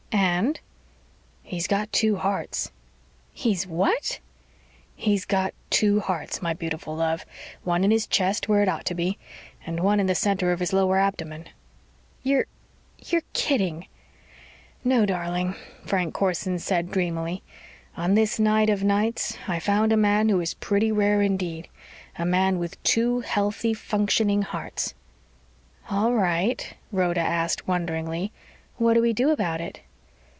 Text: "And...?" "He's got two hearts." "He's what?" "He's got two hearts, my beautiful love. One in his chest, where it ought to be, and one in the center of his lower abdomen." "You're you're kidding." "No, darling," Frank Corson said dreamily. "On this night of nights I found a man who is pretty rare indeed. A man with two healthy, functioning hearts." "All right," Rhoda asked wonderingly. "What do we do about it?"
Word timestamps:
"And...?" 0.13 0.59
"He's 1.43 1.67
got 1.67 1.91
two 1.93 2.15
hearts." 2.15 2.71
"He's 3.33 3.65
what?" 3.67 4.19
"He's 4.95 5.23
got 5.25 5.53
two 5.69 5.99
hearts, 5.99 6.41
my 6.41 6.53
beautiful 6.53 6.95
love. 6.95 7.25
One 7.63 7.83
in 7.83 7.91
his 7.91 8.07
chest, 8.07 8.47
where 8.49 8.61
it 8.61 8.67
ought 8.69 8.85
to 8.85 8.95
be, 8.95 9.17
and 9.65 9.79
one 9.81 9.99
in 9.99 10.07
the 10.07 10.15
center 10.15 10.51
of 10.53 10.59
his 10.59 10.71
lower 10.73 10.97
abdomen." 10.97 11.49
"You're 12.23 12.45
you're 12.99 13.21
kidding." 13.33 13.87
"No, 14.83 15.05
darling," 15.05 15.55
Frank 15.85 16.13
Corson 16.13 16.57
said 16.59 16.91
dreamily. 16.91 17.43
"On 17.97 18.15
this 18.15 18.39
night 18.39 18.69
of 18.69 18.83
nights 18.83 19.37
I 19.47 19.59
found 19.59 19.91
a 19.93 19.97
man 19.97 20.27
who 20.29 20.39
is 20.39 20.53
pretty 20.55 20.91
rare 20.91 21.21
indeed. 21.21 21.67
A 22.17 22.25
man 22.25 22.57
with 22.59 22.81
two 22.83 23.19
healthy, 23.21 23.73
functioning 23.73 24.41
hearts." 24.43 24.93
"All 25.89 26.13
right," 26.13 26.73
Rhoda 26.91 27.21
asked 27.21 27.67
wonderingly. 27.67 28.31
"What 28.77 28.93
do 28.95 29.01
we 29.01 29.13
do 29.13 29.29
about 29.29 29.59
it?" 29.61 29.81